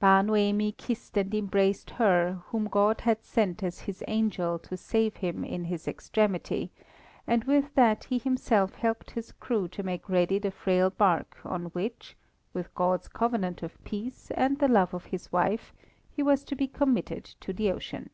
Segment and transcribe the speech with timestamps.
[0.00, 5.16] Bar Noemi kissed and embraced her whom God had sent as His angel to save
[5.18, 6.70] him in his extremity,
[7.26, 11.66] and with that he himself helped his crew to make ready the frail bark on
[11.76, 12.16] which,
[12.54, 15.74] with God's covenant of peace and the love of his wife,
[16.10, 18.08] he was to be committed to the ocean.